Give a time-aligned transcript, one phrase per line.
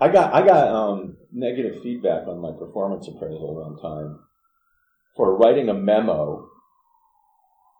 [0.00, 4.20] I got I got um, negative feedback on my performance appraisal one time
[5.14, 6.48] for writing a memo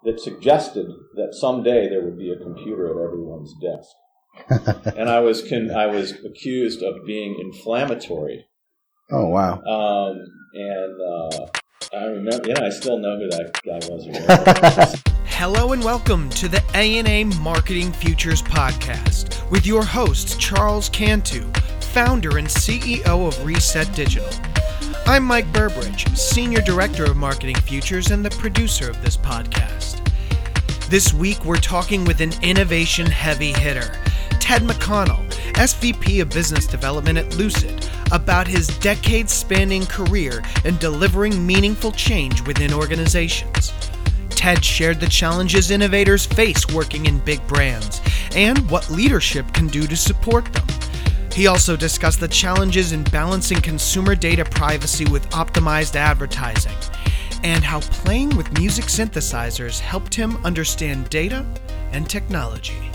[0.04, 4.86] that suggested that someday there would be a computer at everyone's desk.
[4.96, 8.44] and I was con- I was accused of being inflammatory.
[9.10, 9.54] Oh wow!
[9.62, 10.18] Um,
[10.52, 11.46] and uh,
[11.96, 15.02] I remember, yeah, I still know who that guy was.
[15.24, 21.50] Hello and welcome to the A&A Marketing Futures podcast with your host Charles Cantu,
[21.90, 24.30] founder and CEO of Reset Digital.
[25.06, 29.98] I'm Mike Burbridge, Senior Director of Marketing Futures and the producer of this podcast.
[30.88, 33.98] This week, we're talking with an innovation heavy hitter,
[34.38, 41.44] Ted McConnell, SVP of Business Development at Lucid, about his decade spanning career in delivering
[41.44, 43.72] meaningful change within organizations.
[44.28, 48.00] Ted shared the challenges innovators face working in big brands
[48.36, 50.79] and what leadership can do to support them.
[51.32, 56.76] He also discussed the challenges in balancing consumer data privacy with optimized advertising,
[57.44, 61.46] and how playing with music synthesizers helped him understand data
[61.92, 62.90] and technology.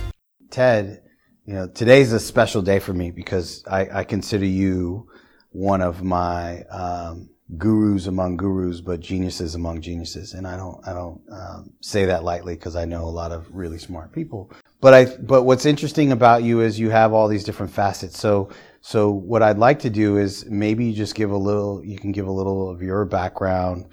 [0.51, 1.01] Ted,
[1.45, 5.09] you know, today's a special day for me because I, I consider you
[5.51, 10.33] one of my um, gurus among gurus, but geniuses among geniuses.
[10.33, 13.47] And I don't, I don't um, say that lightly because I know a lot of
[13.51, 14.51] really smart people.
[14.85, 18.19] But I, but what's interesting about you is you have all these different facets.
[18.19, 18.49] So,
[18.81, 22.27] so what I'd like to do is maybe just give a little, you can give
[22.27, 23.87] a little of your background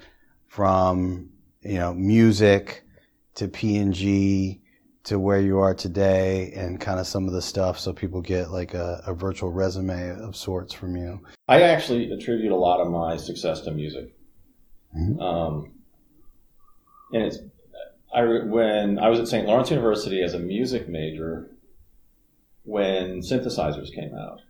[0.45, 2.83] from, you know, music
[3.33, 4.61] to P&G
[5.05, 8.51] to where you are today and kind of some of the stuff so people get
[8.51, 11.19] like a, a virtual resume of sorts from you.
[11.47, 14.13] I actually attribute a lot of my success to music.
[14.95, 15.19] Mm-hmm.
[15.19, 15.71] Um,
[17.13, 17.39] and it's
[18.13, 19.47] I when I was at St.
[19.47, 21.49] Lawrence University as a music major
[22.63, 24.41] when synthesizers came out.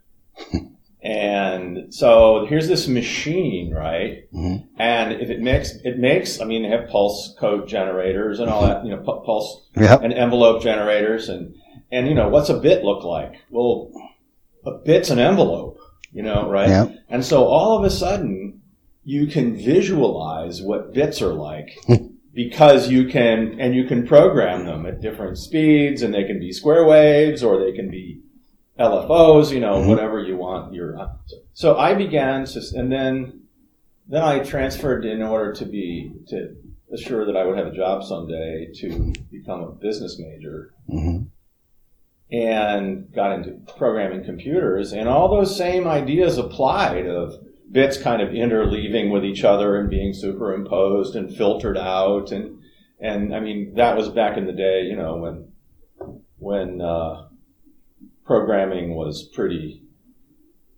[1.02, 4.30] and so here's this machine, right?
[4.32, 4.66] Mm-hmm.
[4.78, 8.62] And if it makes it makes, I mean, they have pulse code generators and all
[8.66, 10.02] that, you know, pulse yep.
[10.02, 11.54] and envelope generators, and
[11.90, 13.34] and you know, what's a bit look like?
[13.50, 13.90] Well,
[14.64, 15.78] a bit's an envelope,
[16.12, 16.68] you know, right?
[16.68, 16.96] Yep.
[17.08, 18.62] And so all of a sudden,
[19.04, 21.78] you can visualize what bits are like.
[22.34, 26.52] because you can and you can program them at different speeds and they can be
[26.52, 28.20] square waves or they can be
[28.78, 29.88] LFOs, you know, mm-hmm.
[29.88, 30.74] whatever you want.
[30.74, 30.98] Your
[31.52, 33.42] so I began to, and then
[34.08, 36.56] then I transferred in order to be to
[36.92, 41.24] assure that I would have a job someday to become a business major, mm-hmm.
[42.34, 47.34] and got into programming computers, and all those same ideas applied of
[47.70, 52.60] bits kind of interleaving with each other and being superimposed and filtered out and
[53.00, 55.52] and I mean that was back in the day, you know, when
[56.38, 57.26] when uh,
[58.24, 59.82] programming was pretty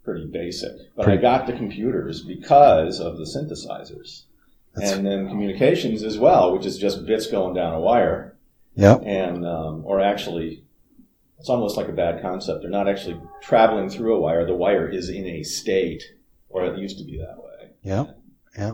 [0.04, 0.72] pretty basic.
[0.96, 1.18] But pretty.
[1.18, 4.24] I got the computers because of the synthesizers.
[4.74, 8.36] That's and then communications as well, which is just bits going down a wire.
[8.74, 8.96] Yeah.
[8.96, 10.64] And um, or actually,
[11.38, 12.62] it's almost like a bad concept.
[12.62, 14.44] They're not actually traveling through a wire.
[14.46, 16.02] The wire is in a state
[16.48, 17.70] or it used to be that way.
[17.82, 18.04] Yeah,
[18.56, 18.72] yeah.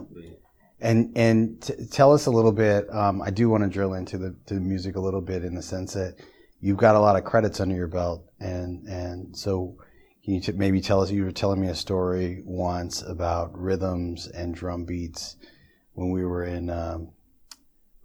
[0.79, 2.93] And and t- tell us a little bit.
[2.93, 5.61] Um, I do want to drill into the, the music a little bit in the
[5.61, 6.15] sense that
[6.59, 9.77] you've got a lot of credits under your belt, and and so
[10.23, 11.11] can you t- maybe tell us?
[11.11, 15.37] You were telling me a story once about rhythms and drum beats
[15.93, 17.11] when we were in um,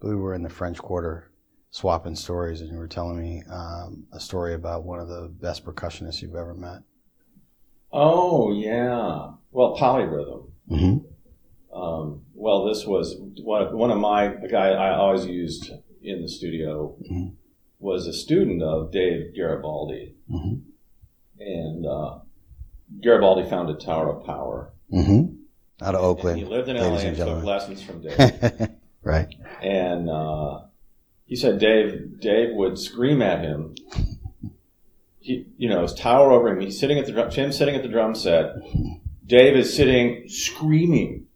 [0.01, 1.31] we were in the French Quarter
[1.71, 5.65] swapping stories, and you were telling me um, a story about one of the best
[5.65, 6.81] percussionists you've ever met.
[7.91, 10.49] Oh yeah, well polyrhythm.
[10.69, 11.77] Mm-hmm.
[11.77, 15.71] Um, well, this was one, one of my a guy I always used
[16.01, 17.29] in the studio mm-hmm.
[17.79, 20.59] was a student of Dave Garibaldi, mm-hmm.
[21.39, 22.19] and uh,
[23.01, 25.35] Garibaldi founded Tower of Power mm-hmm.
[25.85, 26.39] out of Oakland.
[26.39, 28.69] And he lived in LA and, took lessons from Dave.
[29.03, 29.33] right.
[29.61, 30.61] And uh,
[31.25, 33.75] he said Dave Dave would scream at him
[35.29, 36.59] he, you know, his tower over him.
[36.59, 38.55] He's sitting at the drum, Tim's sitting at the drum set.
[39.29, 41.27] Dave is sitting screaming.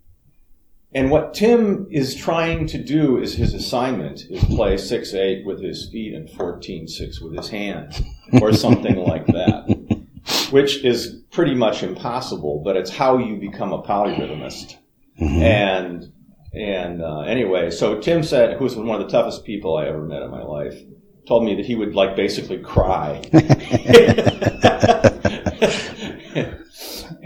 [0.95, 5.90] And what Tim is trying to do is his assignment is play 6-8 with his
[5.92, 8.01] feet and 14-6 with his hands
[8.42, 10.07] or something like that,
[10.50, 14.75] which is pretty much impossible, but it's how you become a polyrhythmist.
[15.22, 15.44] Mm-hmm.
[15.44, 16.12] And,
[16.51, 20.01] and, uh, anyway, so Tim said, who was one of the toughest people I ever
[20.01, 20.80] met in my life,
[21.28, 23.22] told me that he would like basically cry.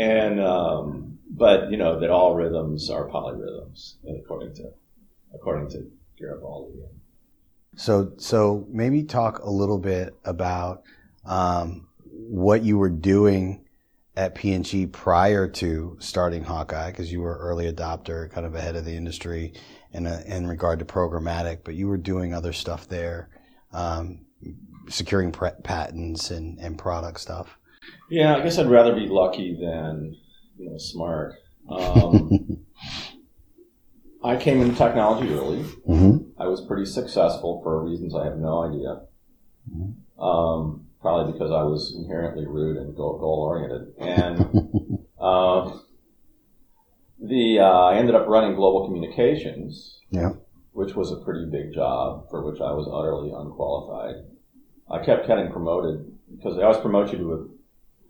[0.07, 4.71] and um, but you know that all rhythms are polyrhythms according to
[5.33, 6.80] according to Garibaldi.
[7.75, 10.83] So so maybe talk a little bit about
[11.25, 13.65] um, what you were doing
[14.15, 18.83] at P&G prior to starting Hawkeye because you were early adopter, kind of ahead of
[18.83, 19.54] the industry
[19.94, 23.30] in, a, in regard to programmatic, but you were doing other stuff there,
[23.74, 24.25] um,
[24.89, 27.59] securing patents and, and product stuff.
[28.10, 30.16] Yeah, I guess I'd rather be lucky than
[30.57, 31.36] you know smart.
[31.69, 32.63] Um,
[34.24, 35.63] I came into technology early.
[35.88, 36.42] Mm-hmm.
[36.42, 39.01] I was pretty successful for reasons I have no idea.
[39.72, 40.22] Mm-hmm.
[40.22, 43.94] Um, probably because I was inherently rude and goal, oriented.
[44.00, 45.72] And uh,
[47.19, 50.31] the uh, I ended up running global communications, yeah.
[50.72, 54.16] which was a pretty big job for which I was utterly unqualified.
[54.90, 57.45] I kept getting promoted because they always promote you to a,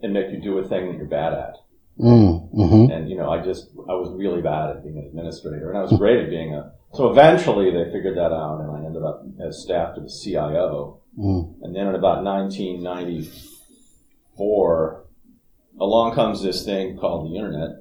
[0.02, 1.56] and make you do a thing that you're bad at.
[2.00, 5.70] Mm, hmm And you know, I just I was really bad at being an administrator,
[5.70, 6.72] and I was great at being a.
[6.94, 11.02] So eventually, they figured that out, and I ended up as staff to the CIO.
[11.18, 11.56] Mm.
[11.64, 15.06] And then in about 1994,
[15.80, 17.72] along comes this thing called the internet,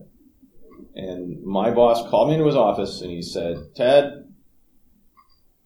[0.95, 4.25] and my boss called me into his office, and he said, "Ted,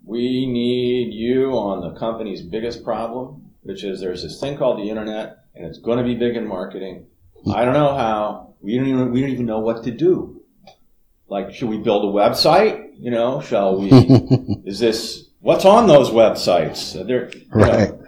[0.04, 4.90] we need you on the company's biggest problem, which is there's this thing called the
[4.90, 7.06] internet, and it's going to be big in marketing."
[7.54, 8.54] I don't know how.
[8.60, 10.42] We don't even we don't even know what to do.
[11.28, 12.90] Like, should we build a website?
[12.98, 13.90] You know, shall we?
[14.64, 16.92] is this what's on those websites?
[17.06, 17.90] They're, right.
[17.90, 18.04] Know,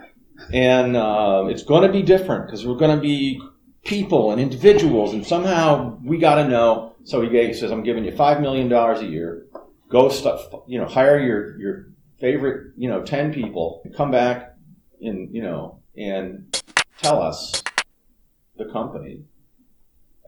[0.52, 3.40] and uh, it's going to be different because we're going to be
[3.84, 6.94] people and individuals, and somehow we got to know.
[7.04, 9.46] So he, gave, he says, "I'm giving you five million dollars a year.
[9.88, 10.46] Go stuff.
[10.66, 11.86] You know, hire your your
[12.20, 13.82] favorite you know ten people.
[13.96, 14.56] Come back
[15.00, 16.61] and you know and
[17.02, 17.62] tell us
[18.56, 19.24] the company.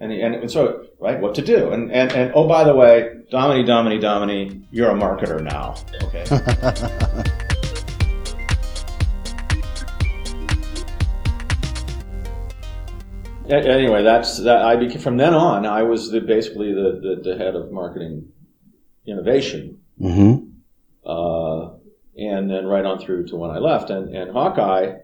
[0.01, 1.71] And, and, and so, right, what to do.
[1.71, 5.77] And, and, and, oh, by the way, Domini, Domini, Domini, you're a marketer now.
[6.03, 6.25] Okay.
[13.49, 14.63] anyway, that's that.
[14.63, 15.65] I became from then on.
[15.65, 18.33] I was the, basically the, the, the, head of marketing
[19.07, 20.45] innovation, mm-hmm.
[21.09, 21.77] uh,
[22.17, 23.91] and then right on through to when I left.
[23.91, 24.95] And, and Hawkeye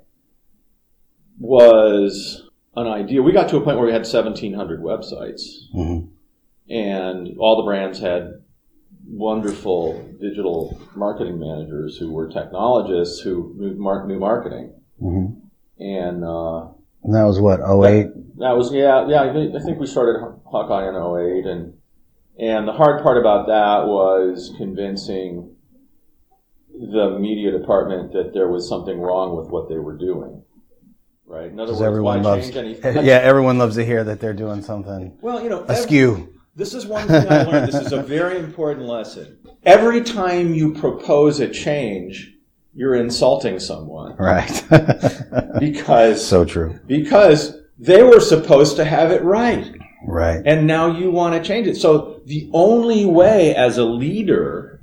[1.41, 3.23] was an idea.
[3.23, 5.43] We got to a point where we had 1,700 websites,
[5.75, 6.07] mm-hmm.
[6.73, 8.43] and all the brands had
[9.07, 14.73] wonderful digital marketing managers who were technologists who knew, mar- knew marketing.
[15.03, 15.83] Mm-hmm.
[15.83, 16.69] And, uh,
[17.03, 18.03] and that was what 08?
[18.05, 19.23] That, that, was yeah yeah.
[19.23, 21.75] I think we started Hawkeye in 08 and
[22.39, 25.57] and the hard part about that was convincing
[26.73, 30.43] the media department that there was something wrong with what they were doing.
[31.31, 31.47] Right.
[31.47, 35.17] In other words, everyone loves, yeah, everyone loves to hear that they're doing something.
[35.21, 36.15] Well, you know, askew.
[36.15, 37.73] Every, this is one thing I learned.
[37.73, 39.39] this is a very important lesson.
[39.63, 42.35] Every time you propose a change,
[42.75, 44.17] you're insulting someone.
[44.17, 44.65] Right.
[45.61, 46.81] because so true.
[46.89, 49.73] Because they were supposed to have it right.
[50.09, 50.43] Right.
[50.45, 51.77] And now you want to change it.
[51.77, 54.81] So the only way as a leader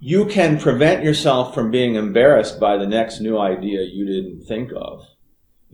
[0.00, 4.70] you can prevent yourself from being embarrassed by the next new idea you didn't think
[4.74, 5.06] of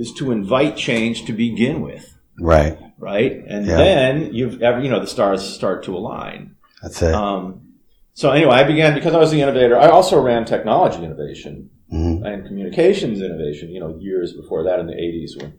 [0.00, 2.16] is to invite change to begin with.
[2.40, 2.78] Right.
[2.98, 3.44] Right.
[3.46, 3.76] And yeah.
[3.76, 6.56] then you've ever, you know, the stars start to align.
[6.82, 7.14] That's it.
[7.14, 7.74] Um,
[8.14, 9.78] so anyway, I began because I was the innovator.
[9.78, 12.24] I also ran technology innovation mm-hmm.
[12.24, 15.40] and communications innovation, you know, years before that in the 80s.
[15.40, 15.58] When,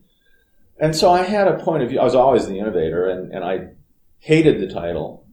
[0.79, 1.99] and so I had a point of view.
[1.99, 3.69] I was always the innovator and, and I
[4.17, 5.27] hated the title.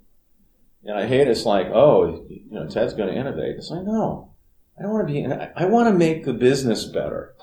[0.84, 3.56] And I hate it's like, oh, you know, Ted's going to innovate.
[3.56, 4.34] It's like, no,
[4.78, 7.34] I don't want to be, I want to make the business better.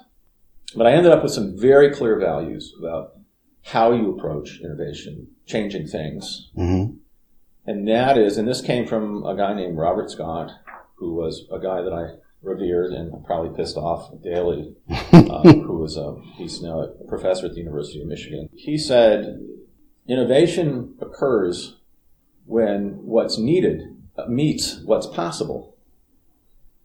[0.76, 3.14] But I ended up with some very clear values about
[3.64, 6.50] how you approach innovation, changing things.
[6.58, 6.98] Mm-hmm.
[7.68, 10.52] And that is, and this came from a guy named Robert Scott,
[10.96, 15.98] who was a guy that I revered and probably pissed off daily, uh, who was
[15.98, 18.50] a, he's now a professor at the University of Michigan.
[18.54, 19.40] He said,
[20.08, 21.78] innovation occurs
[22.46, 23.96] when what's needed
[24.28, 25.76] meets what's possible,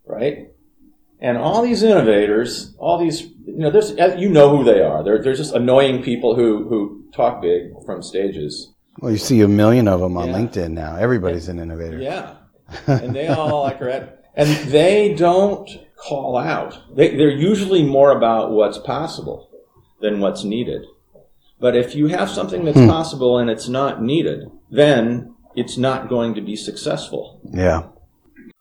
[0.05, 0.51] right?
[1.21, 3.29] And all these innovators, all these,
[3.61, 5.05] you know, there's, you know who they are.
[5.05, 8.73] They're, they're just annoying people who, who talk big from stages.
[9.01, 10.35] Well, you see a million of them on yeah.
[10.35, 10.97] LinkedIn now.
[10.97, 11.99] Everybody's an innovator.
[11.99, 12.37] Yeah.
[12.87, 16.97] and they all like are at, and they don't call out.
[16.97, 19.51] They, they're usually more about what's possible
[20.01, 20.87] than what's needed.
[21.59, 22.87] But if you have something that's hmm.
[22.87, 27.43] possible and it's not needed, then it's not going to be successful.
[27.45, 27.89] Yeah.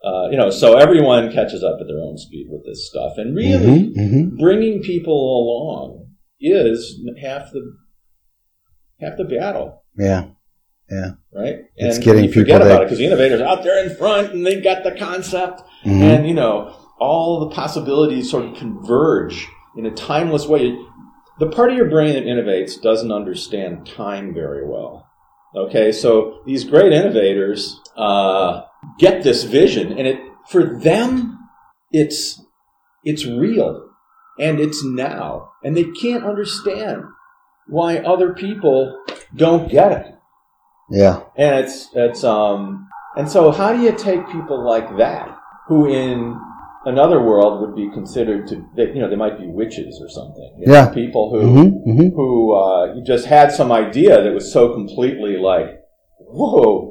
[0.04, 3.36] Uh, you know, so everyone catches up at their own speed with this stuff, and
[3.36, 4.38] really mm-hmm, mm-hmm.
[4.38, 6.08] bringing people along
[6.40, 7.76] is half the
[9.02, 9.84] half the battle.
[9.98, 10.28] Yeah,
[10.90, 11.58] yeah, right.
[11.76, 14.46] It's and getting you forget about it because the innovators out there in front and
[14.46, 16.02] they've got the concept, mm-hmm.
[16.02, 20.78] and you know all the possibilities sort of converge in a timeless way.
[21.40, 25.06] the part of your brain that innovates doesn't understand time very well.
[25.56, 28.62] Okay, so these great innovators uh,
[28.98, 30.20] get this vision, and it
[30.50, 31.38] for them,
[31.92, 32.42] it's
[33.04, 33.90] it's real
[34.40, 37.04] and it's now, and they can't understand
[37.68, 39.04] why other people
[39.36, 40.16] don't get it.
[40.90, 41.22] Yeah.
[41.38, 46.40] And it's it's um and so how do you take people like that who in
[46.86, 50.56] another world would be considered to they, you know they might be witches or something
[50.60, 50.90] you know, Yeah.
[50.90, 52.16] people who Mm-hmm, mm-hmm.
[52.16, 55.80] who uh, just had some idea that was so completely like
[56.18, 56.89] whoa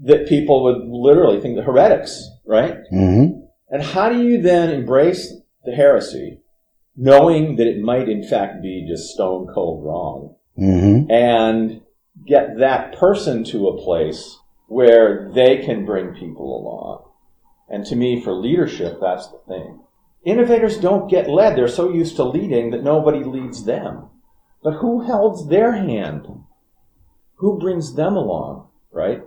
[0.00, 3.40] that people would literally think the heretics right Mm-hmm.
[3.70, 5.32] and how do you then embrace
[5.64, 6.40] the heresy
[6.96, 11.10] knowing that it might in fact be just stone cold wrong Mm-hmm.
[11.10, 11.80] and
[12.26, 17.10] get that person to a place where they can bring people along.
[17.68, 19.80] And to me, for leadership, that's the thing.
[20.24, 21.56] Innovators don't get led.
[21.56, 24.08] They're so used to leading that nobody leads them.
[24.62, 26.26] But who holds their hand?
[27.36, 29.22] Who brings them along, right?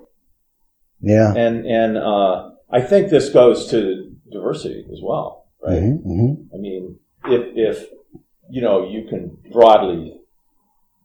[1.02, 1.34] Yeah.
[1.34, 5.78] And and uh, I think this goes to diversity as well, right?
[5.82, 6.10] Mm-hmm.
[6.10, 6.56] Mm-hmm.
[6.56, 7.90] I mean, if, if,
[8.50, 10.20] you know, you can broadly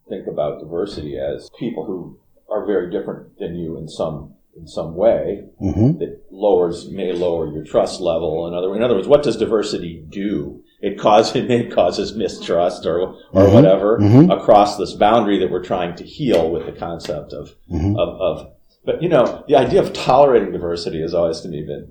[0.09, 2.19] think about diversity as people who
[2.51, 5.99] are very different than you in some, in some way Mm-hmm.
[5.99, 8.47] that lowers, may lower your trust level.
[8.49, 10.63] In other, in other words, what does diversity do?
[10.81, 12.99] It causes, it causes mistrust or,
[13.33, 13.55] or Mhm.
[13.55, 14.37] whatever Mhm.
[14.37, 17.97] across this boundary that we're trying to heal with the concept of, Mhm.
[17.97, 18.53] of, of,
[18.85, 21.89] but you know, the idea of tolerating diversity has always to me been,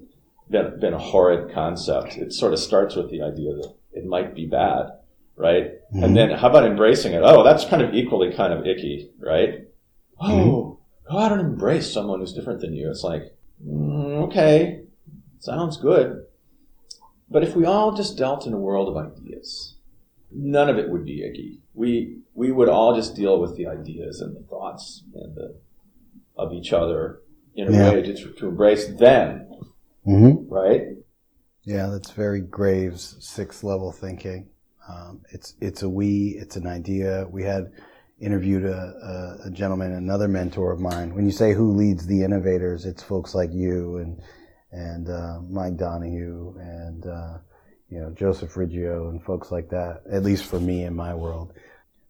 [0.49, 2.17] been, been a horrid concept.
[2.17, 4.91] It sort of starts with the idea that it might be bad,
[5.35, 5.71] right?
[5.93, 6.03] Mhm.
[6.03, 7.21] And then how about embracing it?
[7.23, 9.67] Oh, that's kind of equally kind of icky, right?
[10.19, 10.77] Oh,
[11.09, 12.89] go out and embrace someone who's different than you.
[12.89, 14.83] It's like, mm, okay,
[15.39, 16.25] sounds good.
[17.29, 19.75] But if we all just dealt in a world of ideas,
[20.31, 21.59] none of it would be icky.
[21.73, 25.55] We we would all just deal with the ideas and the thoughts and the
[26.37, 27.19] of each other
[27.55, 27.91] in a Yeah.
[27.93, 29.47] way to, to embrace them,
[30.07, 30.51] Mm-hmm.
[30.51, 30.87] right?
[31.63, 34.49] Yeah, that's very Graves sixth level thinking.
[34.89, 37.27] Um, it's it's a we, it's an idea.
[37.29, 37.71] We had
[38.19, 41.13] interviewed a, a, a gentleman, another mentor of mine.
[41.13, 44.19] When you say who leads the innovators, it's folks like you and
[44.71, 47.37] and uh, Mike Donahue and uh,
[47.89, 50.01] you know Joseph Riggio and folks like that.
[50.11, 51.53] At least for me in my world.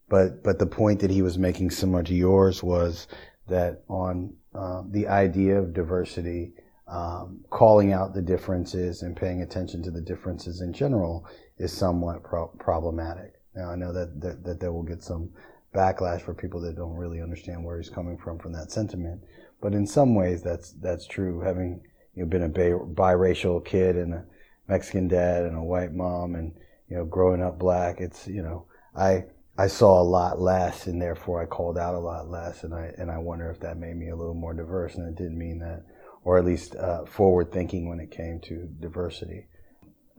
[0.08, 3.08] But but the point that he was making, similar to yours, was
[3.52, 6.54] that on uh, the idea of diversity
[6.88, 11.26] um, calling out the differences and paying attention to the differences in general
[11.58, 13.36] is somewhat pro- problematic.
[13.56, 15.30] Now I know that, that that there will get some
[15.74, 19.22] backlash for people that don't really understand where he's coming from from that sentiment,
[19.62, 21.40] but in some ways that's that's true.
[21.42, 21.82] Having
[22.16, 24.26] you know been a bi- biracial kid and a
[24.68, 26.54] Mexican dad and a white mom, and
[26.90, 28.66] you know growing up black, it's you know
[28.96, 29.26] I
[29.62, 32.96] I saw a lot less, and therefore I called out a lot less, and I
[32.98, 35.60] and I wonder if that made me a little more diverse, and it didn't mean
[35.60, 35.84] that
[36.24, 39.46] or at least uh, forward thinking when it came to diversity.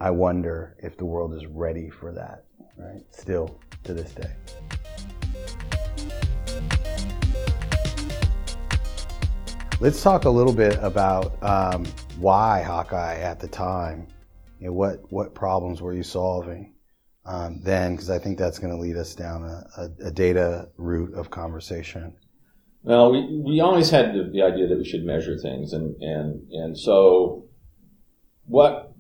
[0.01, 2.45] I wonder if the world is ready for that,
[2.77, 3.03] right?
[3.11, 4.31] Still to this day.
[9.81, 11.85] Let's talk a little bit about um,
[12.19, 14.07] why Hawkeye at the time.
[14.61, 16.73] You know, what what problems were you solving
[17.25, 17.95] um, then?
[17.95, 21.31] Because I think that's going to lead us down a, a, a data route of
[21.31, 22.15] conversation.
[22.83, 26.49] Well, we, we always had the, the idea that we should measure things, and, and,
[26.51, 27.45] and so
[28.47, 28.93] what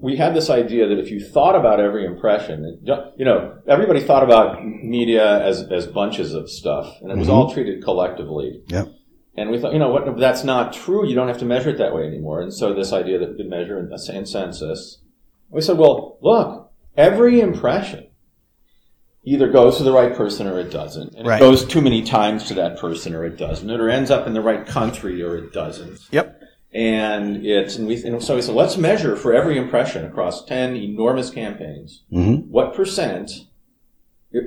[0.00, 2.80] we had this idea that if you thought about every impression,
[3.16, 7.32] you know, everybody thought about media as, as bunches of stuff, and it was Mhm.
[7.32, 8.62] all treated collectively.
[8.68, 8.88] Yep.
[9.36, 11.06] And we thought, you know, what, that's not true.
[11.06, 12.40] You don't have to measure it that way anymore.
[12.40, 15.02] And so this idea that we could measure in, in census,
[15.50, 16.65] we said, well, look,
[16.96, 18.06] every impression
[19.24, 21.14] either goes to the right person or it doesn't.
[21.16, 21.36] And Right.
[21.36, 23.68] it goes too many times to that person or it doesn't.
[23.68, 25.98] It or ends up in the right country or it doesn't.
[26.12, 26.40] Yep.
[26.72, 30.76] And it's, and we, and so we said, let's measure for every impression across 10
[30.76, 32.04] enormous campaigns.
[32.12, 32.50] Mm-hmm.
[32.50, 33.32] What percent,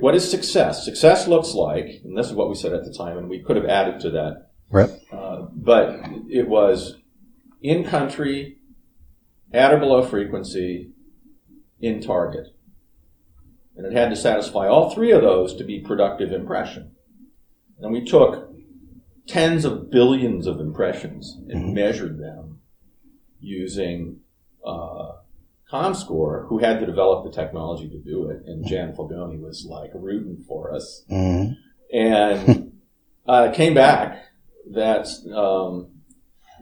[0.00, 0.84] what is success?
[0.84, 3.56] Success looks like, and this is what we said at the time, and we could
[3.56, 4.90] have added to that Right.
[5.12, 6.96] uh, but it was
[7.60, 8.58] in country,
[9.52, 10.92] at or below frequency,
[11.80, 12.48] in target.
[13.76, 16.92] And it had to satisfy all three of those to be productive impression.
[17.80, 18.50] And we took
[19.26, 21.74] tens of billions of impressions and Mhm.
[21.74, 22.60] measured them
[23.40, 24.20] using
[24.62, 25.12] uh,
[25.72, 28.42] ComScore, who had to develop the technology to do it.
[28.46, 31.52] And Gian Fulgoni was like rooting for us Mm-hmm.
[31.96, 32.72] and
[33.26, 34.24] uh, came back
[34.72, 35.99] that um,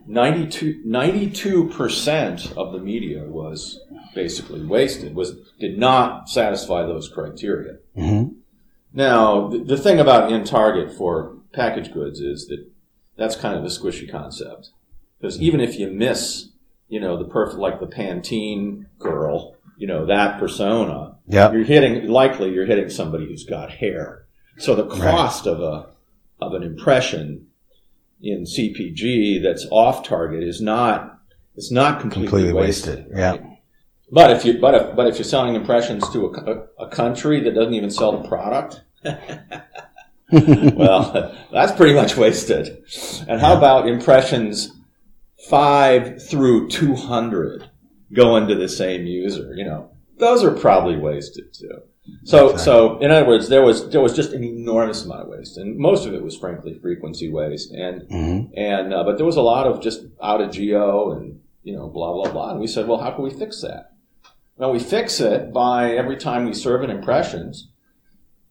[0.09, 3.79] 92 percent of the media was
[4.15, 5.15] basically wasted.
[5.15, 7.77] Was did not satisfy those criteria.
[7.95, 8.33] Mm-hmm.
[8.93, 12.65] Now, the, the thing about in Target for packaged goods is that
[13.17, 14.69] that's kind of a squishy concept.
[15.19, 16.49] Because even if you miss,
[16.87, 21.53] you know, the perfect, like the Pantene girl, you know, that persona, Yep.
[21.53, 24.25] you're hitting, likely you're hitting somebody who's got hair.
[24.57, 25.89] So the cost of a,
[26.43, 27.47] of an impression
[28.21, 31.19] in CPG that's off target is not,
[31.55, 32.97] it's not completely, Completely wasted.
[33.07, 33.37] wasted, yeah.
[34.11, 37.53] But if you, but if, but if you're selling impressions to a, a country that
[37.53, 38.81] doesn't even sell the product,
[40.31, 42.83] well, that's pretty much wasted.
[43.27, 44.71] And how about impressions
[45.47, 47.69] five through 200
[48.13, 49.53] going to the same user?
[49.55, 51.81] You know, those are probably wasted too.
[52.23, 55.57] So, so in other words, there was there was just an enormous amount of waste,
[55.57, 58.49] and most of it was frankly frequency waste, and Mhm.
[58.55, 61.87] and uh, but there was a lot of just out of geo and you know
[61.87, 62.51] blah blah blah.
[62.51, 63.91] And we said, well, how can we fix that?
[64.57, 67.69] Well, we fix it by every time we serve an impressions,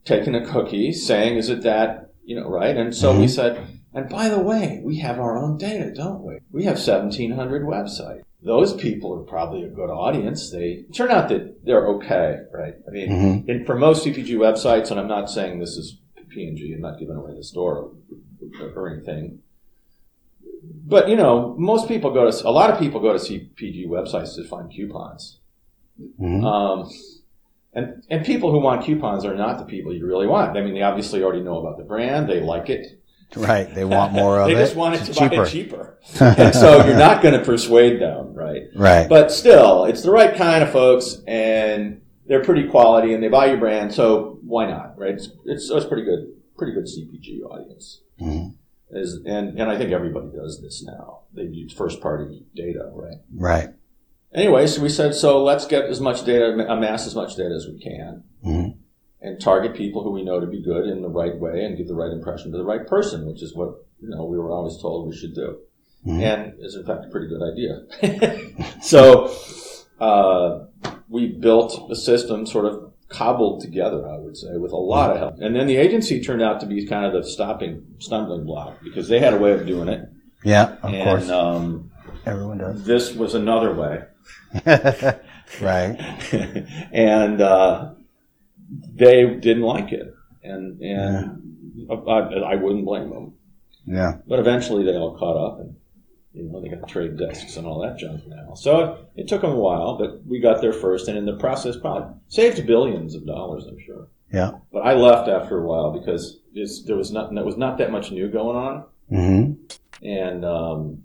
[0.04, 2.74] taking a cookie, saying, is it that, you know, right?
[2.76, 6.38] And so we said, and by the way, we have our own data, don't we?
[6.50, 8.22] We have 1,700 websites.
[8.42, 10.50] Those people are probably a good audience.
[10.50, 12.74] They turn out that they're okay, right?
[12.86, 13.48] I mean, Mhm.
[13.48, 17.16] and for most CPG websites, and I'm not saying this is P&G, I'm not giving
[17.16, 17.90] away the store
[18.74, 19.40] or anything.
[20.86, 24.36] But, you know, most people go to, a lot of people go to CPG websites
[24.36, 25.38] to find coupons.
[26.20, 26.44] Mhm.
[26.44, 26.88] Um,
[27.72, 30.56] and, and people who want coupons are not the people you really want.
[30.56, 32.28] I mean, they obviously already know about the brand.
[32.28, 33.00] They like it.
[33.36, 33.72] Right.
[33.74, 34.56] They want more of they it.
[34.56, 35.36] They just want it to cheaper.
[35.36, 35.98] buy it cheaper.
[36.20, 38.62] and so you're not going to persuade them, right?
[38.74, 39.08] Right.
[39.08, 43.46] But still, it's the right kind of folks and they're pretty quality and they buy
[43.46, 43.92] your brand.
[43.94, 45.14] So why not, right?
[45.14, 48.00] It's, it's, it's pretty good, pretty good CPG audience.
[48.20, 48.54] Mhm.
[48.90, 51.20] Is, and, and I think everybody does this now.
[51.34, 53.18] They use first party data, right?
[53.34, 53.68] Right.
[54.32, 57.66] Anyway, so we said, so let's get as much data, amass as much data as
[57.66, 58.76] we can, Mhm.
[59.20, 61.88] And target people who we know to be good in the right way, and give
[61.88, 63.70] the right impression to the right person, which is what
[64.00, 65.58] you know we were always told we should do,
[66.06, 66.22] Mhm.
[66.22, 67.82] and is in fact a pretty good idea.
[68.82, 69.32] so
[70.00, 70.64] uh,
[71.08, 75.16] we built a system, sort of cobbled together, I would say, with a lot of
[75.16, 78.78] help, and then the agency turned out to be kind of the stopping stumbling block
[78.84, 80.08] because they had a way of doing it,
[80.44, 80.76] Yeah.
[80.82, 81.28] Of and course.
[81.30, 81.90] um,
[82.26, 82.84] Everyone does.
[82.84, 84.02] this was another way.
[85.60, 85.96] right.
[86.92, 87.92] and uh,
[88.68, 92.18] they didn't like it, and and I,
[92.52, 93.34] I wouldn't blame them.
[93.86, 94.18] Yeah.
[94.26, 95.76] But eventually, they all caught up, and
[96.32, 98.54] you know they got trade desks and all that junk now.
[98.54, 101.76] So it took them a while, but we got there first, and in the process,
[101.76, 104.08] probably saved billions of dollars, I'm sure.
[104.32, 104.52] Yeah.
[104.72, 106.38] But I left after a while because
[106.86, 109.52] there was not there was not that much new going on, hmm
[110.02, 111.04] and um,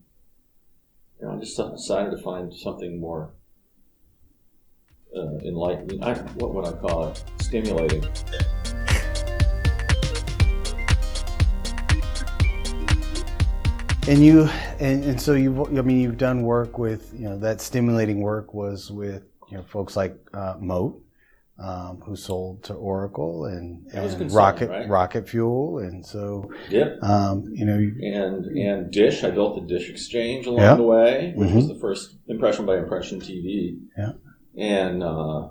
[1.19, 3.31] you know I just decided to find something more.
[5.15, 6.03] Uh, enlightening.
[6.03, 7.23] I, what would I call it?
[7.39, 8.03] Stimulating.
[14.05, 14.49] And you,
[14.81, 18.53] and, and so you've, I mean, you've done work with, you know, that stimulating work
[18.53, 21.01] was with, you know, folks like uh, Moat,
[21.57, 24.89] um, who sold to Oracle and, and Rocket right?
[24.89, 27.01] Rocket Fuel, and so, Yep.
[27.01, 29.23] um, you know, you- and and Dish.
[29.23, 30.75] I built the Dish Exchange along Yeah.
[30.75, 31.55] the way, which Mhm.
[31.55, 33.77] was the first impression by impression TV.
[33.97, 34.13] Yeah.
[34.57, 35.49] And uh,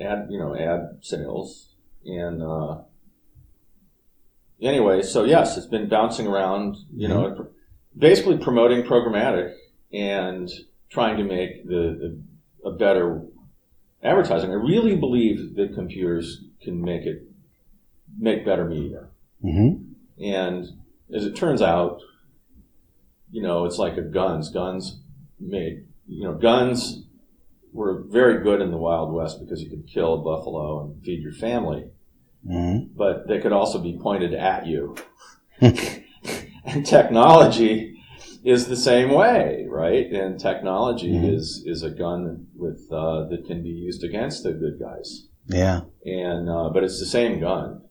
[0.00, 2.78] ad, you know, ad sales, and uh,
[4.60, 6.76] anyway, so yes, it's been bouncing around.
[6.94, 7.42] You know, Mm-hmm.
[7.98, 9.54] basically promoting programmatic
[9.92, 10.48] and
[10.90, 12.18] trying to make the,
[12.62, 13.22] the a better
[14.02, 14.50] advertising.
[14.50, 17.22] I really believe that computers can make it
[18.18, 19.06] make better media.
[19.42, 19.84] mhm.
[20.20, 20.66] And
[21.14, 22.00] as it turns out,
[23.30, 24.50] you know, it's like a guns.
[24.50, 25.00] Guns
[25.40, 27.02] made, you know, guns
[27.76, 31.22] were very good in the Wild West because you could kill a buffalo and feed
[31.22, 31.90] your family,
[32.48, 32.88] Mhm.
[32.96, 34.94] but they could also be pointed at you.
[35.60, 37.94] and technology
[38.44, 40.06] is the same way, right?
[40.12, 41.34] And technology Mhm.
[41.34, 45.28] is is a gun with uh, that can be used against the good guys.
[45.48, 47.82] yeah, And uh, but it's the same gun.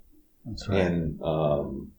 [0.46, 0.82] that's right.
[0.86, 1.92] and um,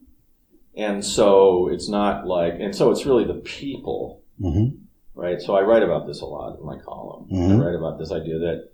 [0.77, 4.69] and so it's not like and so it's really the people hmm
[5.17, 7.61] right so i write about this a lot in my column Mhm.
[7.61, 8.69] i write about this idea that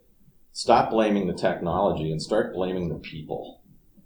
[0.53, 3.61] stop blaming the technology and start blaming the people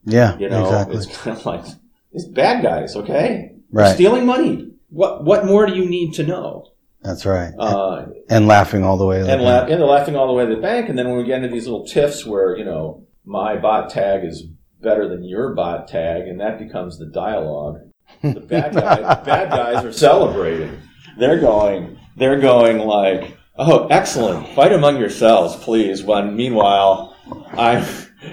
[0.05, 0.97] Yeah, you know exactly.
[0.99, 1.65] it's kind of like
[2.13, 6.23] it's bad guys okay They're Right, stealing money what what more do you need to
[6.27, 6.69] know
[7.03, 7.53] that's right.
[7.59, 9.19] uh, and laughing all the way.
[9.19, 9.69] to the and, bank.
[9.69, 10.89] la- and they're laughing all the way to the bank.
[10.89, 14.25] And then when we get into these little tiffs where, you know, my bot tag
[14.25, 14.43] is
[14.83, 17.79] better than your bot tag, and that becomes the dialogue,
[18.23, 20.81] the bad, guy, the bad guys are celebrating.
[21.17, 24.49] They're going, they're going like, oh, excellent.
[24.55, 26.03] Fight among yourselves, please.
[26.03, 27.17] When meanwhile,
[27.53, 27.85] I'm,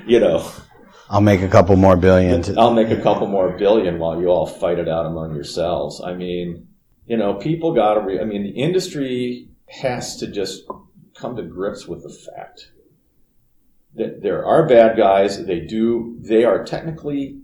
[0.06, 0.50] you know,
[1.10, 2.41] I'll make a couple more billion.
[2.43, 6.02] To, I'll make a couple more billion while you all fight it out among yourselves.
[6.04, 6.67] I mean,
[7.06, 8.02] you know, people got to.
[8.02, 10.63] Re- I mean, the industry has to just
[11.15, 12.72] come to grips with the fact
[13.96, 15.46] that there are bad guys.
[15.46, 16.17] They do.
[16.19, 17.41] They are technically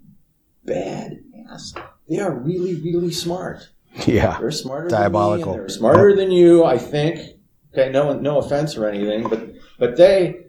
[0.66, 1.20] bad
[1.52, 1.74] ass.
[2.08, 3.70] They are really, really smart.
[4.08, 5.54] yeah, They're smarter Diabolical.
[5.54, 7.38] they're smarter than you, I think.
[7.74, 10.46] Okay, no no offense or anything, but but they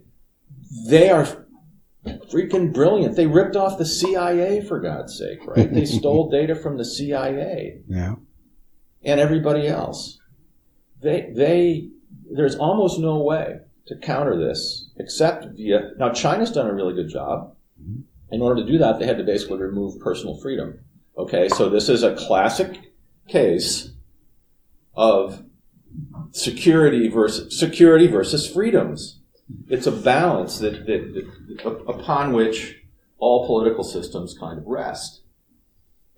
[0.88, 1.26] they are
[2.32, 3.16] freaking brilliant.
[3.16, 5.72] They ripped off the CIA for God's sake, right?
[5.72, 8.14] they stole data from the CIA yeah,
[9.04, 10.18] and everybody else.
[11.02, 11.88] They they
[12.32, 17.08] there's almost no way to counter this except via now China's done a really good
[17.10, 17.54] job.
[17.82, 18.02] Mm-hmm.
[18.32, 20.78] In order to do that, they had to basically remove personal freedom.
[21.18, 22.89] Okay, so this is a classic
[23.30, 23.92] case
[24.94, 25.44] of
[26.32, 29.20] security versus security versus freedoms.
[29.68, 32.76] It's a balance that, that, that upon which
[33.18, 35.22] all political systems kind of rest.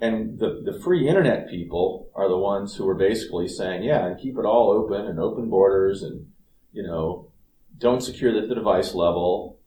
[0.01, 4.20] And the, the free internet people are the ones who are basically saying, yeah, and
[4.20, 6.27] keep it all open and open borders and,
[6.72, 7.31] you know,
[7.79, 9.59] don't secure at the device level.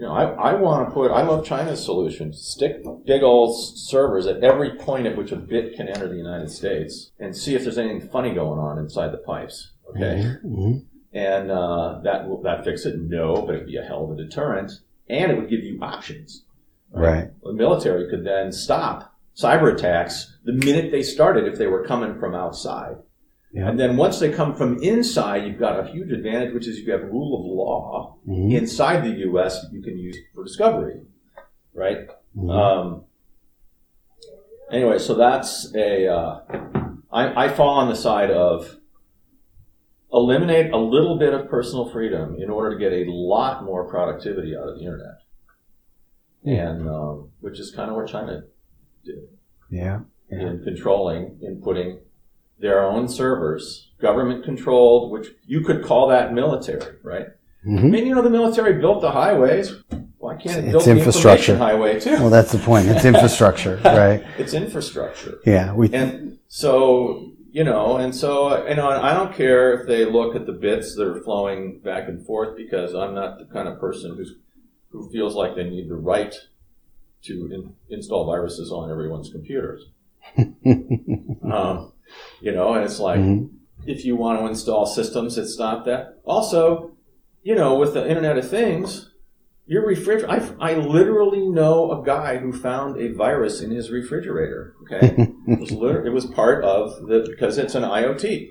[0.00, 2.32] You know, I, I want to put, I love China's solution.
[2.32, 6.50] Stick big old servers at every point at which a bit can enter the United
[6.50, 9.72] States and see if there's anything funny going on inside the pipes.
[9.90, 10.36] Okay.
[10.42, 10.86] Mhm.
[11.12, 12.98] And uh, that will that fix it?
[12.98, 14.72] No, but it'd be a hell of a deterrent,
[15.06, 16.46] and it would give you options.
[16.90, 17.28] Right.
[17.42, 22.18] The military could then stop cyber attacks the minute they started if they were coming
[22.18, 22.96] from outside.
[23.52, 23.68] Yeah.
[23.68, 26.92] And then once they come from inside, you've got a huge advantage, which is you
[26.92, 28.56] have rule of law Mhm.
[28.56, 29.60] inside the U.S.
[29.62, 31.00] that you can use for discovery,
[31.74, 32.08] right?
[32.36, 32.50] Mhm.
[32.50, 33.04] Um,
[34.70, 36.06] anyway, so that's a.
[36.06, 36.40] Uh,
[37.12, 38.76] I, I fall on the side of
[40.12, 44.56] eliminate a little bit of personal freedom in order to get a lot more productivity
[44.56, 45.18] out of the internet,
[46.44, 48.44] and um, which is kind of what China
[49.04, 49.16] did
[49.70, 50.00] yeah.
[50.30, 50.38] Yeah.
[50.50, 51.98] in controlling, in putting
[52.60, 57.26] their own servers, government controlled, which you could call that military, right?
[57.64, 57.90] I Mhm.
[57.90, 59.72] mean, you know, the military built the highways.
[60.18, 61.56] Why can't it It's build the infrastructure.
[61.56, 62.12] highway too?
[62.12, 62.88] Well, that's the point.
[62.88, 64.22] It's infrastructure, right?
[64.38, 65.38] it's infrastructure.
[65.46, 65.74] Yeah.
[65.74, 65.92] We.
[65.92, 70.36] And so, you know, and so, you know, and I don't care if they look
[70.36, 73.78] at the bits that are flowing back and forth because I'm not the kind of
[73.80, 74.34] person who's,
[74.90, 76.34] who feels like they need the right
[77.24, 79.82] to in, install viruses on everyone's computers.
[80.38, 81.92] um,
[82.40, 83.50] you know, and it's like, Mhm.
[83.86, 86.18] if you want to install systems that stop that.
[86.24, 86.92] Also,
[87.42, 89.10] you know, with the Internet of Things,
[89.66, 94.74] your refrigerator, I, I literally know a guy who found a virus in his refrigerator.
[94.82, 95.14] Okay.
[95.46, 98.48] it was liter- it was part of the, because it's an IoT.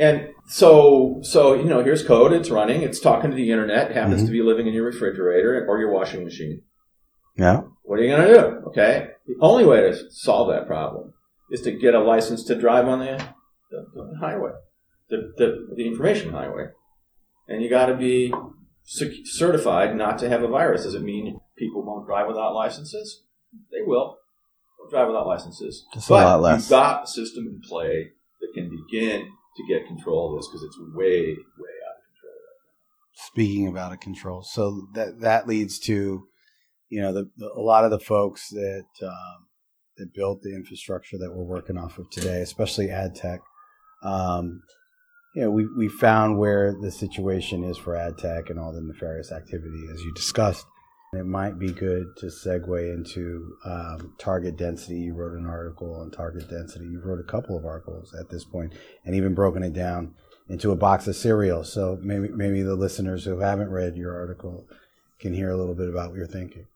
[0.00, 3.96] And so, so, you know, here's code, it's running, it's talking to the internet, it
[3.96, 4.26] happens Mhm.
[4.26, 6.62] to be living in your refrigerator or your washing machine.
[7.36, 7.62] yeah.
[7.82, 8.40] What are you going to do?
[8.68, 9.08] Okay.
[9.26, 11.14] The only way to solve that problem
[11.50, 13.24] is to get a license to drive on the,
[13.70, 14.52] the, the highway,
[15.08, 16.66] the, the, the information highway.
[17.46, 18.32] And you got to be
[18.84, 20.84] cer- certified not to have a virus.
[20.84, 23.24] Does it mean people won't drive without licenses?
[23.72, 24.18] They will.
[24.78, 25.86] They'll drive without licenses.
[25.94, 26.62] Just a but lot less.
[26.62, 29.22] You've got a system in play that can begin
[29.56, 32.38] to get control of this because it's way, way out of control.
[33.14, 36.28] Speaking about a control, so that that leads to,
[36.88, 39.47] you know, the, the a lot of the folks that um,
[39.98, 43.40] that built the infrastructure that we're working off of today, especially ad tech.
[44.02, 44.62] Um,
[45.34, 48.80] you know, we we found where the situation is for ad tech and all the
[48.80, 50.66] nefarious activity, as you discussed.
[51.14, 54.96] It might be good to segue into um, target density.
[54.96, 56.84] You wrote an article on target density.
[56.84, 60.14] You wrote a couple of articles at this point, and even broken it down
[60.48, 61.64] into a box of cereal.
[61.64, 64.66] So maybe maybe the listeners who haven't read your article
[65.18, 66.66] can hear a little bit about what you're thinking.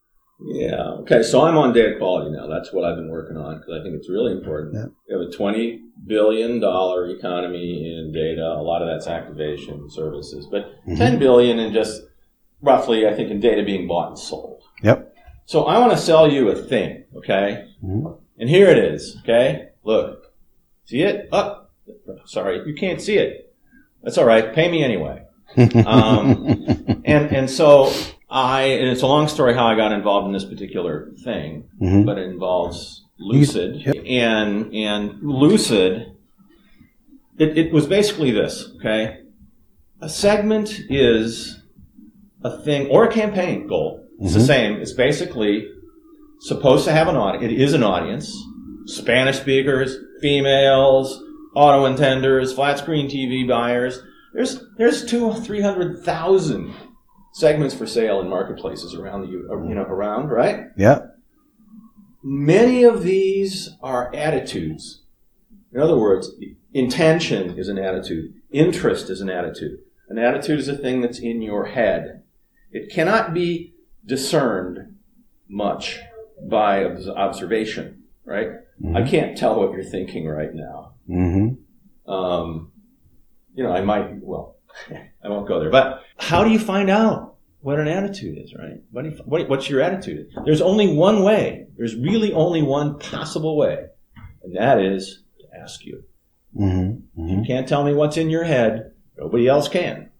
[0.46, 0.82] Yeah.
[1.02, 1.22] Okay.
[1.22, 2.46] So I'm on data quality now.
[2.48, 4.74] That's what I've been working on because I think it's really important.
[4.74, 4.86] Yeah.
[5.16, 8.42] We have a $20 billion economy in data.
[8.44, 10.96] A lot of that's activation services, but Mhm.
[10.98, 12.02] 10 billion in just
[12.60, 14.62] roughly, I think, in data being bought and sold.
[14.82, 15.14] Yep.
[15.46, 17.04] So I want to sell you a thing.
[17.16, 17.66] Okay.
[17.84, 18.16] Mhm.
[18.38, 19.16] And here it is.
[19.22, 19.68] Okay.
[19.84, 20.32] Look.
[20.86, 21.28] See it?
[21.32, 21.70] Up.
[22.24, 22.62] sorry.
[22.66, 23.52] You can't see it.
[24.02, 24.52] That's all right.
[24.52, 25.22] Pay me anyway.
[25.86, 26.46] Um,
[27.04, 27.92] and and so
[28.32, 32.06] I and it's a long story how I got involved in this particular thing, Mhm.
[32.06, 33.96] but it involves Lucid Yep.
[34.06, 36.06] and and Lucid.
[37.38, 38.70] It, it was basically this.
[38.76, 39.18] Okay,
[40.00, 41.60] a segment is
[42.42, 44.00] a thing or a campaign goal.
[44.20, 44.46] It's the Mhm.
[44.46, 44.76] same.
[44.80, 45.66] It's basically
[46.40, 47.52] supposed to have an audience.
[47.52, 48.34] It is an audience.
[48.86, 51.22] Spanish speakers, females,
[51.54, 54.02] auto intenders, flat screen TV buyers.
[54.32, 56.72] There's there's two three hundred thousand
[57.32, 60.66] segments for sale in marketplaces around the uh, you know around right.
[60.76, 61.06] Yeah.
[62.22, 65.02] Many of these are attitudes.
[65.72, 66.30] In other words,
[66.72, 68.34] intention is an attitude.
[68.50, 69.78] Interest is an attitude.
[70.08, 72.22] An attitude is a thing that's in your head.
[72.70, 74.96] It cannot be discerned
[75.48, 76.00] much
[76.40, 78.50] by observation, right?
[78.94, 80.94] I can't tell what you're thinking right now.
[81.08, 82.10] Mm-hmm.
[82.10, 82.72] Um,
[83.54, 84.56] you know, I might, well,
[85.24, 88.82] I won't go there, but how do you find out what an attitude is, right?
[88.90, 90.30] What do you, what, what's your attitude?
[90.44, 91.66] There's only one way.
[91.76, 93.86] There's really only one possible way,
[94.42, 96.04] and that is to ask you.
[96.58, 97.28] Mm-hmm.
[97.28, 98.92] You can't tell me what's in your head.
[99.16, 100.10] Nobody else can.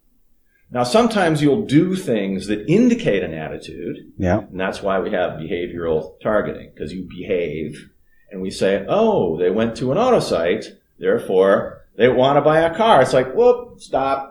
[0.70, 4.38] Now, sometimes you'll do things that indicate an attitude, Yeah.
[4.38, 7.90] and that's why we have behavioral targeting, because you behave
[8.30, 12.60] and we say, oh, they went to an auto site, therefore they want to buy
[12.60, 13.02] a car.
[13.02, 14.30] It's like, whoop, stop.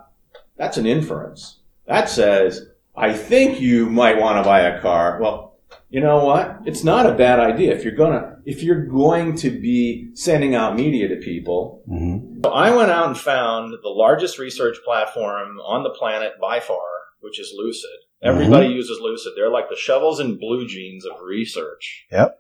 [0.61, 1.59] That's an inference.
[1.87, 5.17] That says, I think you might want to buy a car.
[5.19, 5.57] Well,
[5.89, 6.59] you know what?
[6.65, 10.75] It's not a bad idea if you're gonna if you're going to be sending out
[10.75, 11.83] media to people.
[11.89, 12.41] Mm-hmm.
[12.43, 16.77] So I went out and found the largest research platform on the planet by far,
[17.21, 17.89] which is Lucid.
[18.21, 19.33] Everybody uses Lucid.
[19.35, 22.05] They're like the shovels and blue jeans of research.
[22.11, 22.37] Yep.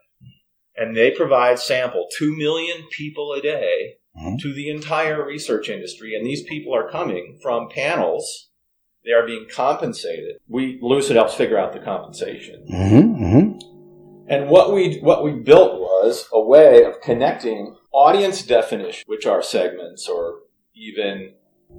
[0.75, 4.39] And they provide sample 2 million people a day Mhm.
[4.41, 6.15] to the entire research industry.
[6.15, 8.49] And these people are coming from panels.
[9.05, 10.35] They are being compensated.
[10.47, 12.65] We, Lucid helps figure out the compensation.
[12.69, 13.23] Mm-hmm.
[13.23, 14.27] Mm-hmm.
[14.27, 19.41] And what we what we built was a way of connecting audience definition, which are
[19.41, 20.41] segments, or
[20.75, 21.33] even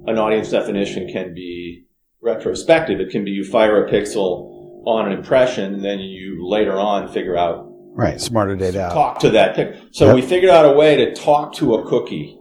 [0.05, 1.85] an audience definition can be
[2.21, 2.99] retrospective.
[2.99, 7.07] It can be you fire a pixel on an impression, and then you later on
[7.11, 8.19] figure out Right.
[8.19, 8.93] Smarter data out.
[8.93, 9.55] talk to that.
[9.91, 10.15] So Yep.
[10.15, 12.37] we figured out a way to talk to a cookie,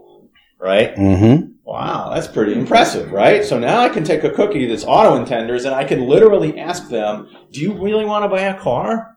[0.58, 0.94] right?
[0.96, 1.48] Mm-hmm.
[1.64, 3.44] Wow, that's pretty impressive, right?
[3.44, 6.88] So now I can take a cookie that's auto intenders and I can literally ask
[6.88, 9.16] them, "Do you really want to buy a car?"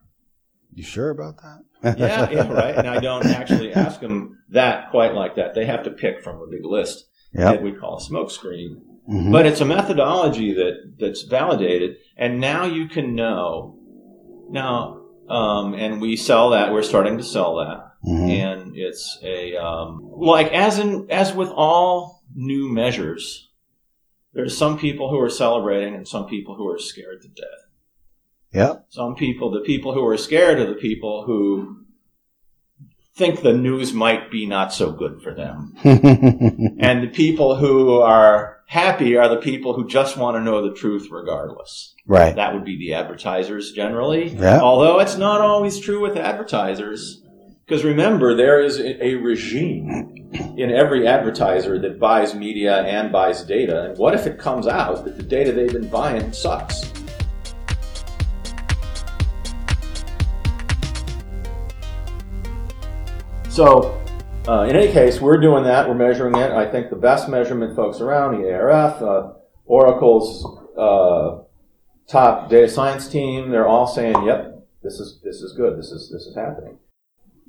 [0.74, 1.98] You sure about that?
[1.98, 2.76] yeah, yeah, right.
[2.76, 5.54] And I don't actually ask them that quite like that.
[5.56, 7.54] They have to pick from a big list Yep.
[7.56, 8.82] that we call a smoke screen.
[9.10, 9.32] Mhm.
[9.32, 13.76] But it's a methodology that that's validated, and now you can know.
[14.50, 16.72] Now, um, and we sell that.
[16.72, 18.30] We're starting to sell that, Mhm.
[18.30, 23.50] and it's a um, like as in as with all new measures.
[24.34, 27.62] There's some people who are celebrating and some people who are scared to death.
[28.54, 28.86] Yep.
[28.90, 31.86] Some people, the people who are scared are the people who
[33.16, 35.74] think the news might be not so good for them.
[35.84, 40.76] And the people who are happy are the people who just want to know the
[40.76, 41.94] truth regardless.
[42.06, 42.36] right.
[42.36, 44.30] That would be the advertisers generally.
[44.30, 44.60] Yeah.
[44.62, 47.22] Although it's not always true with advertisers.
[47.66, 53.44] Because remember, there is a a regime in every advertiser that buys media and buys
[53.44, 53.86] data.
[53.86, 56.92] And what if it comes out that the data they've been buying sucks?
[63.50, 64.00] So,
[64.48, 65.88] uh, in any case, we're doing that.
[65.88, 66.52] We're measuring it.
[66.52, 69.34] I think the best measurement folks around, the ARF, uh,
[69.66, 70.46] Oracle's
[70.78, 71.44] uh,
[72.08, 75.78] top data science team, they're all saying, "Yep, this is this is good.
[75.78, 76.78] This is this is happening."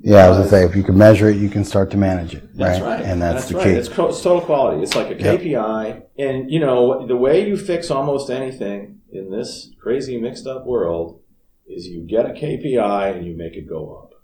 [0.02, 2.34] Yeah, I was gonna say, if you can measure it, you can start to manage
[2.34, 2.54] it.
[2.54, 3.00] That's right.
[3.00, 3.64] And that's, the right.
[3.64, 3.70] key.
[3.70, 4.82] It's, co- it's total quality.
[4.82, 5.40] It's like a Yep.
[5.40, 6.02] KPI.
[6.18, 11.22] And, you know, the way you fix almost anything in this crazy mixed up world
[11.66, 14.22] is you get a KPI and you make it go up.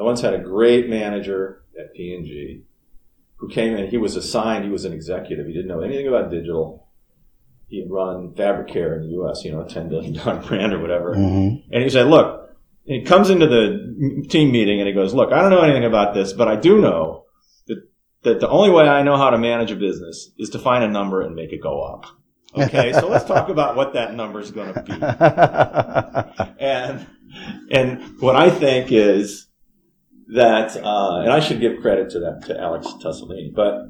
[0.00, 2.62] I once had a great manager at P&G
[3.36, 3.88] who came in.
[3.88, 5.46] He was assigned, he was an executive.
[5.46, 6.88] He didn't know anything about digital.
[7.66, 10.12] He had run Fabricare in the U.S., you know, a $10 billion
[10.46, 11.14] brand or whatever.
[11.14, 11.64] Mhm.
[11.70, 12.50] And he said, look,
[12.84, 16.14] he comes into the team meeting and he goes, look, I don't know anything about
[16.14, 17.24] this, but I do know
[17.66, 17.82] that,
[18.22, 20.88] that the only way I know how to manage a business is to find a
[20.88, 22.06] number and make it go up.
[22.54, 24.92] Okay, so let's talk about what that number is going to be.
[26.62, 27.06] And,
[27.70, 29.46] and what I think is
[30.34, 33.88] that, uh, and I should give credit to that, to Alex Tussolini, but,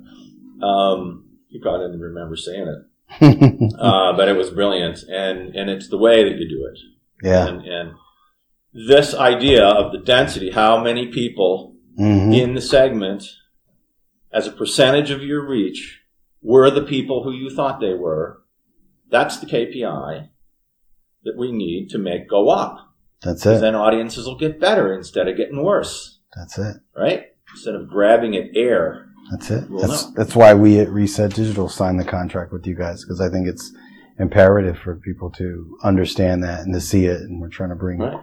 [0.67, 2.79] um, he probably didn't remember saying it.
[3.79, 5.03] Uh, but it was brilliant.
[5.03, 6.79] And, and it's the way that you do it.
[7.23, 7.47] yeah.
[7.47, 7.93] And, and
[8.73, 12.35] this idea of the density, how many people Mhm.
[12.35, 13.25] in the segment,
[14.33, 16.01] as a percentage of your reach,
[16.41, 18.43] were the people who you thought they were,
[19.11, 20.29] that's the KPI
[21.25, 22.79] that we need to make go up.
[23.21, 23.61] That's it.
[23.61, 26.77] then audiences will get better instead of getting worse, That's it.
[26.97, 27.27] right?
[27.51, 29.09] Instead of grabbing at air.
[29.31, 29.65] That's it.
[29.71, 33.29] That's that's why we at Reset Digital signed the contract with you guys because I
[33.29, 33.73] think it's
[34.19, 37.21] imperative for people to understand that and to see it.
[37.23, 38.21] And we're trying to bring Right?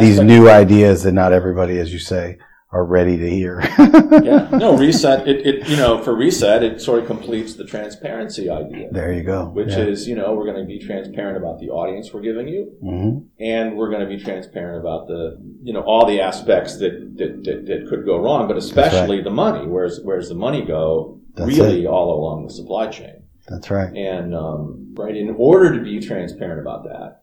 [0.00, 2.38] These new ideas that not everybody, as you say,
[2.72, 3.60] are ready to hear.
[4.22, 5.28] yeah, no reset.
[5.28, 8.88] It, it you know for reset, it sort of completes the transparency idea.
[8.90, 9.44] There you go.
[9.50, 9.84] Which Yeah.
[9.84, 13.24] is you know we're going to be transparent about the audience we're giving you, Mhm.
[13.38, 17.44] and we're going to be transparent about the you know all the aspects that that,
[17.44, 19.66] that, that could go wrong, but especially the money.
[19.66, 21.20] Where's where's the money go?
[21.34, 23.22] That's really, all along the supply chain.
[23.48, 23.94] That's right.
[23.94, 27.22] And um, right, in order to be transparent about that,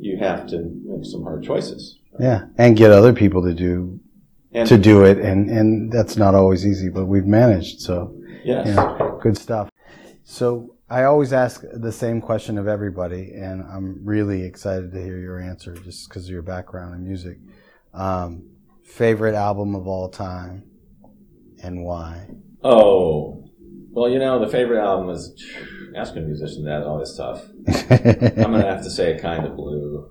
[0.00, 1.98] you have to make some hard choices.
[2.18, 3.99] Yeah, and get other people to do
[4.52, 7.80] And to do it, and and that's not always easy, but we've managed.
[7.80, 9.70] So yes, yeah, good stuff.
[10.24, 15.18] So I always ask the same question of everybody, and I'm really excited to hear
[15.18, 17.38] your answer, just because of your background in music.
[17.94, 18.50] Um,
[18.82, 20.64] favorite album of all time,
[21.62, 22.30] and why?
[22.64, 23.48] Oh,
[23.92, 25.32] well, you know, the favorite album is
[25.96, 27.44] asking a musician that always tough.
[27.68, 30.10] I'm gonna have to say "Kind of Blue,"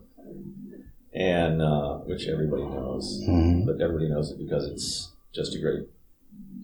[1.19, 3.65] and uh, which everybody knows, Mhm.
[3.65, 5.85] but everybody knows it because it's just a great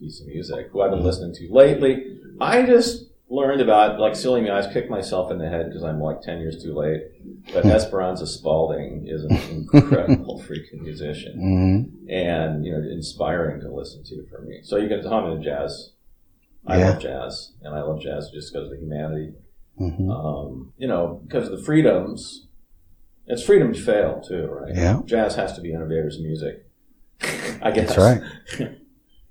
[0.00, 0.68] piece of music.
[0.72, 4.48] Who I've been listening to lately, I just learned about like silly me.
[4.50, 7.02] I just kicked myself in the head because I'm like ten years too late.
[7.52, 12.10] But Esperanza Spalding is an incredible freaking musician Mhm.
[12.10, 14.60] and you know inspiring to listen to for me.
[14.62, 15.92] So you get to hum in jazz.
[16.66, 16.90] I Yeah.
[16.90, 19.34] love jazz, and I love jazz just because of the humanity.
[19.80, 20.08] Mhm.
[20.10, 22.45] Um, you know, because of the freedoms.
[23.26, 24.74] It's freedom to fail too, right?
[24.74, 25.00] Yeah.
[25.04, 26.66] Jazz has to be innovators' music.
[27.62, 28.20] I guess That's right.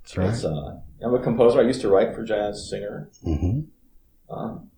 [0.03, 0.43] That's right.
[0.43, 1.59] Uh, I'm a composer.
[1.59, 3.09] I used to write for jazz singer.
[3.23, 3.61] hmm
[4.29, 4.69] Um,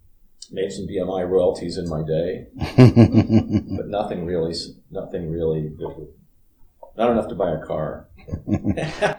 [0.51, 2.47] made some BMI royalties in my day,
[3.75, 4.53] but nothing really.
[4.91, 5.71] Nothing really.
[6.97, 8.08] Not enough to buy a car.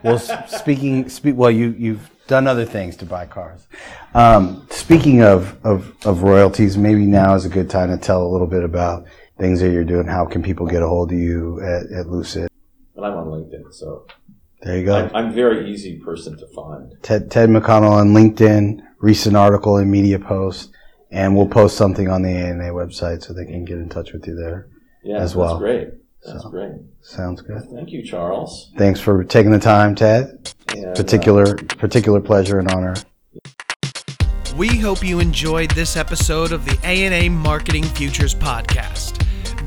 [0.02, 3.66] well, speaking, speak, well, you you've done other things to buy cars.
[4.14, 8.28] Um, speaking of, of of royalties, maybe now is a good time to tell a
[8.28, 9.06] little bit about
[9.38, 10.06] things that you're doing.
[10.06, 12.48] How can people get a hold of you at, at Lucid?
[12.96, 14.06] And I'm on LinkedIn, so
[14.62, 14.96] There you go.
[14.96, 16.92] I'm, I'm a very easy person to find.
[17.02, 20.72] Ted, Ted McConnell on LinkedIn, recent article and Media Post,
[21.10, 24.26] and we'll post something on the ANA website so they can get in touch with
[24.26, 24.68] you there.
[25.04, 25.58] Yeah, As well.
[25.58, 25.88] That's great.
[26.26, 26.50] That's So.
[26.50, 26.72] great.
[27.00, 27.62] Sounds good.
[27.72, 28.72] Thank you, Charles.
[28.76, 30.52] Thanks for taking the time, Ted.
[30.74, 32.94] And, uh, Particular particular pleasure and honor.
[34.56, 39.17] We hope you enjoyed this episode of the ANA Marketing Futures podcast.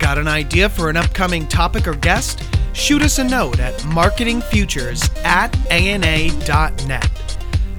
[0.02, 2.44] Got an idea for an upcoming topic or guest?
[2.74, 7.38] Shoot us a note at marketingfutures at ana.net.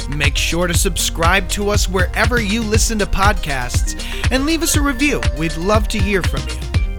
[0.09, 4.81] Make sure to subscribe to us wherever you listen to podcasts and leave us a
[4.81, 5.21] review.
[5.37, 6.55] We'd love to hear from you.